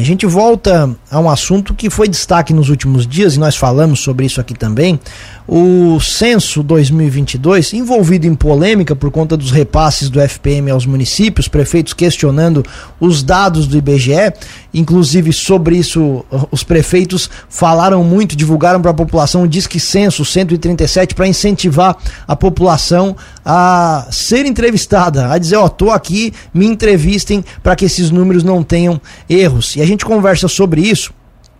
[0.00, 3.98] A gente volta a um assunto que foi destaque nos últimos dias e nós falamos
[3.98, 5.00] sobre isso aqui também.
[5.44, 11.94] O censo 2022, envolvido em polêmica por conta dos repasses do FPM aos municípios, prefeitos
[11.94, 12.64] questionando
[13.00, 14.32] os dados do IBGE,
[14.78, 21.14] inclusive sobre isso os prefeitos falaram muito, divulgaram para a população o Disque Censo 137
[21.14, 27.44] para incentivar a população a ser entrevistada, a dizer, ó, oh, tô aqui, me entrevistem
[27.62, 29.76] para que esses números não tenham erros.
[29.76, 31.12] E a gente conversa sobre isso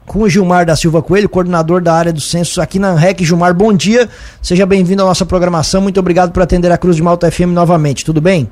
[0.07, 3.23] com o Gilmar da Silva Coelho, coordenador da área do censo aqui na REC.
[3.25, 4.09] Gilmar, bom dia,
[4.43, 8.05] seja bem-vindo à nossa programação, muito obrigado por atender a Cruz de Malta FM novamente,
[8.05, 8.49] tudo bem?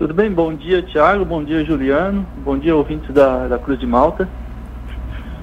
[0.00, 3.86] Tudo bem, bom dia Tiago, bom dia Juliano, bom dia ouvintes da, da Cruz de
[3.86, 4.26] Malta.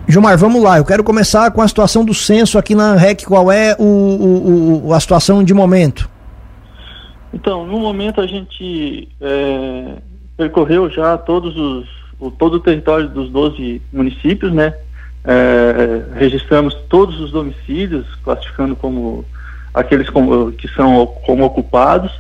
[0.08, 3.52] Gilmar, vamos lá, eu quero começar com a situação do censo aqui na REC, qual
[3.52, 6.10] é o, o, o a situação de momento?
[7.32, 9.98] Então, no momento a gente é,
[10.36, 11.88] percorreu já todos os,
[12.20, 14.74] o, todo o território dos 12 municípios, né?
[15.24, 19.24] É, registramos todos os domicílios, classificando como
[19.72, 22.12] aqueles com, que são como ocupados.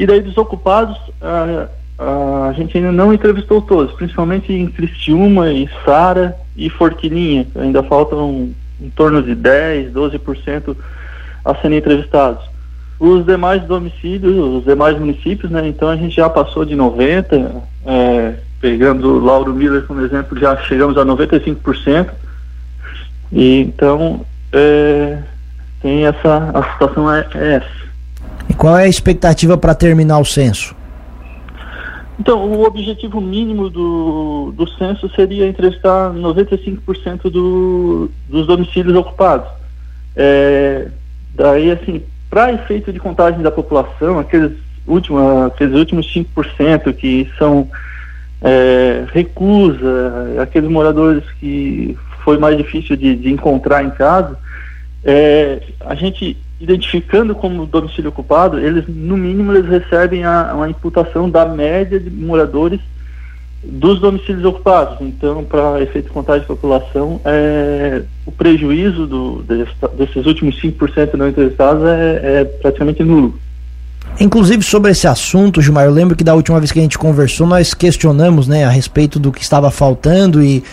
[0.00, 5.68] E daí dos ocupados, a, a, gente ainda não entrevistou todos, principalmente em Cristiúma, e
[5.84, 7.46] Sara e Forquilinha.
[7.54, 8.48] Ainda faltam
[8.80, 10.74] em torno de 10, 12%
[11.44, 12.42] a serem entrevistados.
[12.98, 15.68] Os demais domicílios, os demais municípios, né?
[15.68, 20.56] Então a gente já passou de 90, é, pegando o Lauro Miller como exemplo, já
[20.62, 22.08] chegamos a 95%.
[23.30, 25.18] E então é,
[25.82, 27.89] tem essa a situação é, é, essa.
[28.60, 30.76] Qual é a expectativa para terminar o censo?
[32.18, 39.48] Então, o objetivo mínimo do, do censo seria entrevistar 95% do, dos domicílios ocupados.
[40.14, 40.88] É,
[41.34, 44.52] daí, assim, para efeito de contagem da população, aqueles
[44.86, 47.66] últimos, aqueles últimos 5% que são
[48.42, 54.38] é, recusa, aqueles moradores que foi mais difícil de, de encontrar em casa,
[55.02, 61.28] é, a gente identificando como domicílio ocupado, eles no mínimo eles recebem a, uma imputação
[61.30, 62.80] da média de moradores
[63.62, 64.98] dos domicílios ocupados.
[65.00, 69.42] Então, para efeito de contagem de população, é, o prejuízo do,
[69.96, 73.38] desses últimos 5% não entrevistados é, é praticamente nulo.
[74.18, 77.46] Inclusive sobre esse assunto, Gilmar, eu lembro que da última vez que a gente conversou,
[77.46, 80.64] nós questionamos né, a respeito do que estava faltando e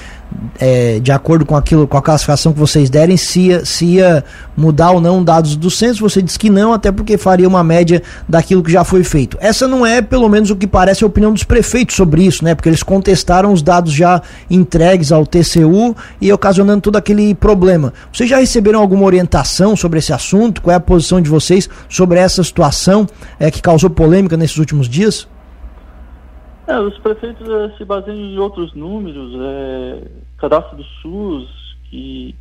[0.60, 4.24] é, de acordo com aquilo, com a classificação que vocês derem, se ia, se ia
[4.56, 6.02] mudar ou não dados do censo.
[6.02, 9.38] Você disse que não, até porque faria uma média daquilo que já foi feito.
[9.40, 12.56] Essa não é, pelo menos, o que parece a opinião dos prefeitos sobre isso, né?
[12.56, 17.94] Porque eles contestaram os dados já entregues ao TCU e ocasionando todo aquele problema.
[18.12, 20.62] Vocês já receberam alguma orientação sobre esse assunto?
[20.62, 23.08] Qual é a posição de vocês sobre essa situação
[23.40, 25.28] é, que causou polêmica nesses últimos dias?
[26.68, 30.02] É, os prefeitos é, se baseiam em outros números, é,
[30.38, 31.48] cadastro do SUS,
[31.90, 32.36] que,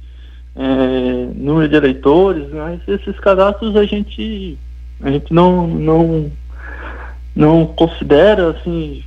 [0.57, 4.59] é, número de eleitores, mas esses cadastros a gente,
[5.01, 6.33] a gente não, não,
[7.37, 9.05] não considera, assim,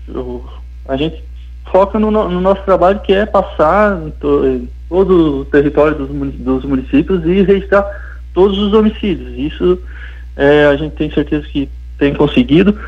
[0.87, 1.21] a gente
[1.69, 7.25] foca no, no nosso trabalho que é passar to, todo o território dos, dos municípios
[7.25, 7.85] e registrar
[8.33, 9.37] todos os homicídios.
[9.37, 9.77] Isso
[10.71, 12.79] a gente tem certeza que tem conseguido.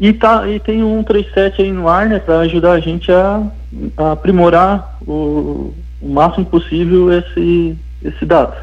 [0.00, 3.42] E, tá, e tem um 137 aí no ar, né, para ajudar a gente a,
[3.96, 8.54] a aprimorar o, o, máximo possível esse, esse dado.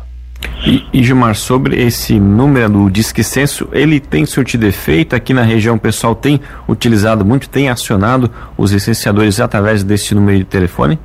[0.65, 5.13] E, e Gilmar, sobre esse número do Disque Censo, ele tem surtido efeito?
[5.13, 10.37] Aqui na região o pessoal tem utilizado muito, tem acionado os licenciadores através desse número
[10.37, 10.97] de telefone?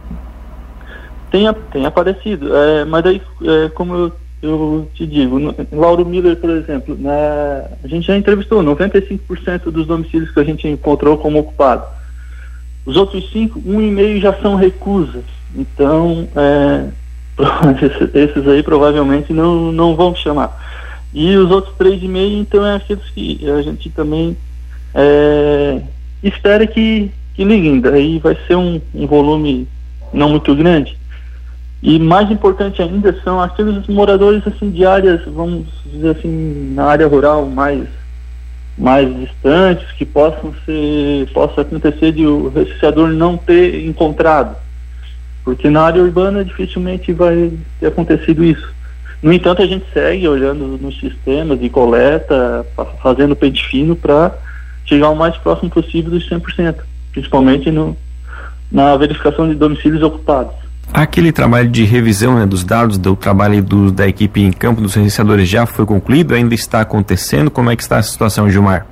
[1.30, 4.12] Tem, tem aparecido, é, mas aí, é, como eu
[4.42, 5.38] eu te digo,
[5.72, 10.66] Lauro Miller, por exemplo, né, a gente já entrevistou 95% dos domicílios que a gente
[10.66, 11.84] encontrou como ocupado.
[12.86, 15.24] Os outros cinco, um e meio já são recusas.
[15.54, 16.88] Então, é,
[18.14, 20.58] esses aí provavelmente não, não vão chamar.
[21.12, 24.36] E os outros três e meio, então, é aqueles que a gente também
[24.94, 25.82] é,
[26.22, 27.80] espera que, que liguem.
[27.80, 29.68] Daí vai ser um, um volume
[30.12, 30.99] não muito grande.
[31.82, 37.06] E mais importante ainda são aqueles moradores assim de áreas, vamos dizer assim, na área
[37.06, 37.86] rural mais
[38.76, 44.56] mais distantes que possam ser possa acontecer de o recenseador não ter encontrado.
[45.44, 48.72] Porque na área urbana dificilmente vai ter acontecido isso.
[49.22, 52.64] No entanto, a gente segue olhando nos sistemas de coleta,
[53.02, 54.34] fazendo pente fino para
[54.86, 56.76] chegar o mais próximo possível dos 100%,
[57.12, 57.96] principalmente no,
[58.72, 60.54] na verificação de domicílios ocupados.
[60.92, 64.94] Aquele trabalho de revisão né, dos dados do trabalho do, da equipe em campo dos
[64.94, 66.34] recenseadores já foi concluído?
[66.34, 67.50] Ainda está acontecendo?
[67.50, 68.86] Como é que está a situação, Gilmar?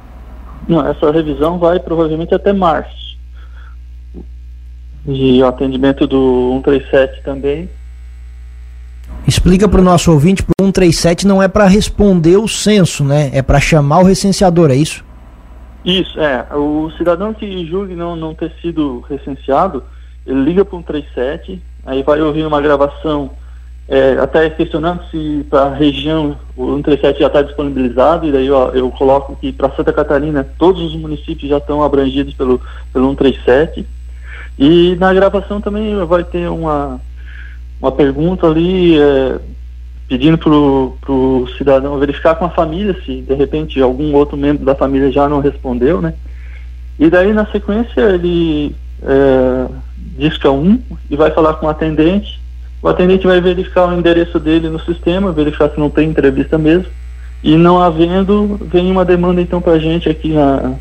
[0.68, 3.16] Não, essa revisão vai provavelmente até março.
[5.04, 7.68] de atendimento do 137 também.
[9.26, 13.30] Explica para o nosso ouvinte, o 137 não é para responder o censo, né?
[13.32, 15.04] É para chamar o recenseador, é isso?
[15.84, 16.46] Isso, é.
[16.54, 19.82] O cidadão que julgue não, não ter sido recenseado,
[20.26, 23.30] ele liga para o 137, aí vai ouvir uma gravação,
[23.88, 28.56] é, até questionando se para a região o 137 já está disponibilizado, e daí eu,
[28.74, 32.60] eu coloco que para Santa Catarina todos os municípios já estão abrangidos pelo,
[32.92, 33.86] pelo 137.
[34.58, 37.00] E na gravação também vai ter uma,
[37.80, 39.38] uma pergunta ali é,
[40.08, 40.50] pedindo para
[41.12, 45.28] o cidadão verificar com a família se de repente algum outro membro da família já
[45.28, 46.14] não respondeu, né?
[46.98, 49.66] E daí na sequência ele é,
[50.18, 50.80] disca um
[51.10, 52.40] e vai falar com o atendente.
[52.82, 56.86] O atendente vai verificar o endereço dele no sistema, verificar se não tem entrevista mesmo.
[57.42, 60.74] E não havendo, vem uma demanda então para a gente aqui na,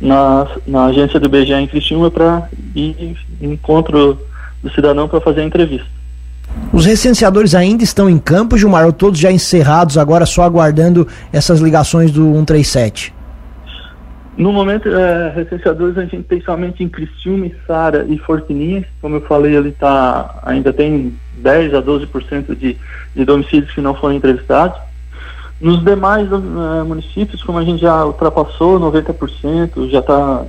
[0.00, 4.18] na, na agência do BGA em Criciúma para ir encontro
[4.62, 5.86] do cidadão para fazer a entrevista.
[6.72, 11.60] Os recenseadores ainda estão em campo, Gilmar, ou todos já encerrados, agora só aguardando essas
[11.60, 13.15] ligações do 137?
[14.36, 18.84] No momento, é, recenseadores a gente tem somente em Criciúma, Sara e Forquininha.
[19.00, 22.76] Como eu falei, ele tá, ainda tem 10 a 12% de,
[23.14, 24.78] de domicílios que não foram entrevistados.
[25.58, 30.44] Nos demais uh, municípios, como a gente já ultrapassou 90%, já está.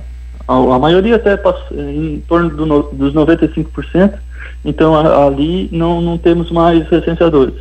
[0.46, 1.38] A, a, maioria até
[1.72, 4.14] em torno do, dos 95%,
[4.64, 7.54] então a, ali não, não temos mais recenseadores.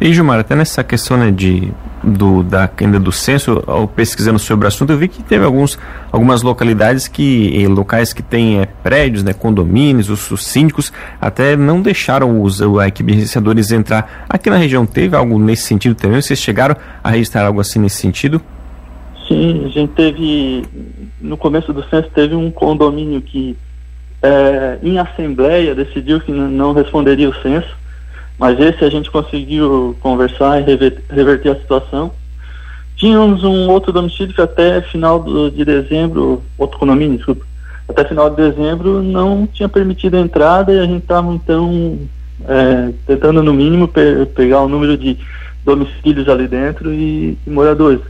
[0.00, 4.64] E Gilmar, até nessa questão né, de, do, da, ainda do censo, ao pesquisando sobre
[4.64, 5.78] o assunto, eu vi que teve alguns,
[6.10, 11.80] algumas localidades que, locais que têm é, prédios, né, condomínios, os, os, síndicos até não
[11.80, 14.26] deixaram os, a equipe de recenseadores entrar.
[14.28, 16.20] Aqui na região teve algo nesse sentido também?
[16.20, 18.40] Vocês chegaram a registrar algo assim nesse sentido?
[19.28, 20.64] Sim, a gente teve,
[21.20, 23.56] no começo do censo, teve um condomínio que,
[24.20, 27.81] é, em assembleia, decidiu que não responderia o censo
[28.42, 30.64] mas esse a gente conseguiu conversar e
[31.08, 32.10] reverter a situação.
[32.96, 37.46] Tínhamos um outro domicílio que até final do, de dezembro, outro condomínio, desculpa,
[37.88, 42.00] até final de dezembro não tinha permitido a entrada e a gente estava então
[42.48, 45.16] é, tentando no mínimo pe pegar o número de
[45.64, 48.00] domicílios ali dentro e, e moradores.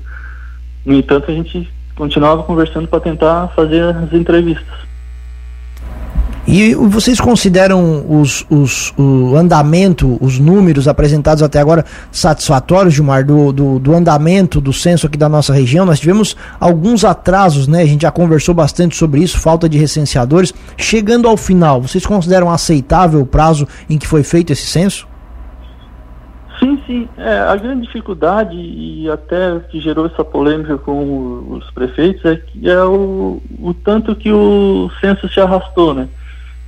[0.83, 4.92] No entanto, a gente continuava conversando para tentar fazer as entrevistas.
[6.55, 13.51] E vocês consideram os, os, o andamento, os números apresentados até agora satisfatórios, Gilmar, do,
[13.55, 15.87] do, do, andamento do censo aqui da nossa região?
[15.87, 17.81] Nós tivemos alguns atrasos, né?
[17.81, 20.53] A gente já conversou bastante sobre isso, falta de recenseadores.
[20.77, 25.09] Chegando ao final, vocês consideram aceitável o prazo em que foi feito esse censo?
[26.61, 27.09] Sim, sim.
[27.17, 32.69] É, a grande dificuldade e até que gerou essa polêmica com os prefeitos é, que
[32.69, 36.07] é o, o tanto que o censo se arrastou, né?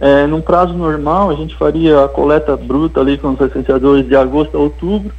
[0.00, 4.17] É, num prazo normal, a gente faria a coleta bruta ali com os licenciadores de
[4.17, 5.12] agosto a outubro,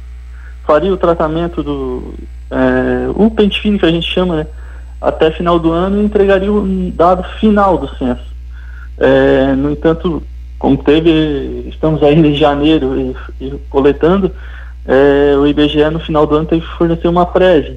[0.66, 2.14] faria o tratamento do.
[2.50, 4.46] É, o pente fino que a gente chama, né?
[5.00, 8.24] Até final do ano e entregaria o dado final do censo.
[8.98, 10.22] É, no entanto,
[10.58, 12.98] como teve, estamos ainda em janeiro
[13.40, 14.30] e, e coletando,
[14.86, 17.76] é, o IBGE no final do ano teve que fornecer uma prévia.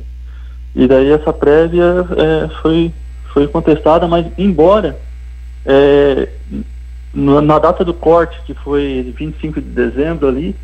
[0.76, 2.92] E daí essa prévia é, foi,
[3.34, 4.98] foi contestada, mas embora
[5.66, 6.30] é,
[7.20, 10.56] na data do corte, que foi 25 de dezembro ali,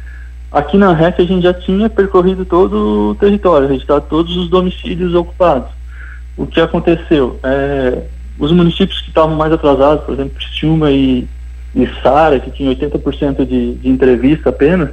[0.51, 5.13] aqui na REC a gente já tinha percorrido todo o território, registrado todos os domicílios
[5.13, 5.69] ocupados.
[6.37, 7.39] O que aconteceu?
[7.43, 8.03] É,
[8.37, 11.27] os municípios que estavam mais atrasados, por exemplo, Criciúma e,
[11.73, 14.91] e Sara, que tinham 80% de, de entrevista apenas,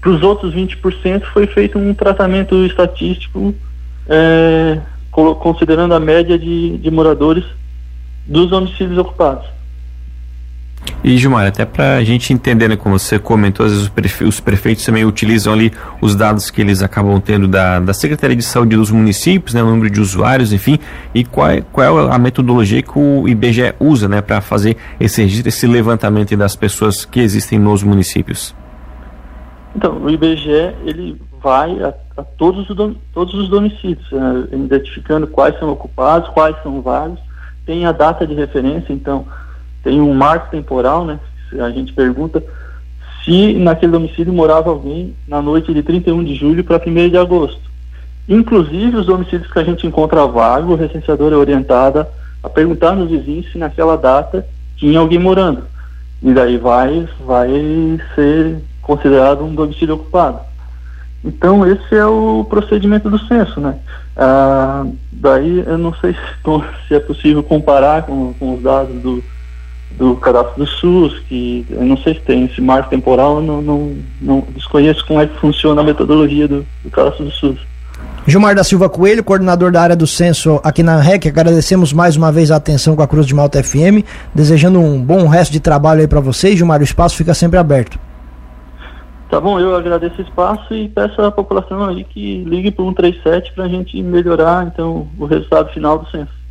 [0.00, 3.54] para os outros 20% foi feito um tratamento estatístico
[4.08, 4.78] é,
[5.10, 7.44] considerando a média de, de moradores
[8.26, 9.46] dos domicílios ocupados.
[11.04, 14.84] E Gilmar, até para a gente entender, né, como você comentou, às vezes os prefeitos
[14.84, 18.90] também utilizam ali os dados que eles acabam tendo da, da Secretaria de Saúde dos
[18.90, 20.78] municípios, né, o número de usuários, enfim,
[21.12, 25.22] e qual é, qual é a metodologia que o IBGE usa né, para fazer esse
[25.22, 28.54] registro, esse levantamento das pessoas que existem nos municípios?
[29.74, 35.58] Então, o IBGE ele vai a, a todos, os todos os domicílios, né, identificando quais
[35.58, 37.18] são ocupados, quais são vagos,
[37.66, 39.26] tem a data de referência, então
[39.82, 41.18] tem um marco temporal, né?
[41.60, 42.42] A gente pergunta
[43.24, 47.60] se naquele domicílio morava alguém na noite de 31 de julho para 1 de agosto.
[48.28, 52.08] Inclusive, os domicílios que a gente encontra vago, o recenseador é orientada
[52.42, 54.46] a perguntar nos vizinhos se naquela data
[54.76, 55.64] tinha alguém morando.
[56.22, 57.50] E daí vai, vai
[58.14, 60.40] ser considerado um domicílio ocupado.
[61.24, 63.76] Então, esse é o procedimento do censo, né?
[64.16, 66.18] Ah, daí, eu não sei se,
[66.88, 69.22] se é possível comparar com, com os dados do,
[69.98, 73.96] do cadastro do SUS, que eu não sei se tem esse marco temporal, não, não,
[74.20, 77.58] não desconheço como é que funciona a metodologia do, do cadastro do SUS.
[78.26, 82.30] Gilmar da Silva Coelho, coordenador da área do censo aqui na REC, agradecemos mais uma
[82.30, 86.00] vez a atenção com a Cruz de Malta FM, desejando um bom resto de trabalho
[86.00, 86.56] aí para vocês.
[86.56, 87.98] Gilmar, o espaço fica sempre aberto.
[89.28, 92.88] Tá bom, eu agradeço o espaço e peço à população aí que ligue para o
[92.88, 96.41] 137 para a gente melhorar então o resultado final do censo.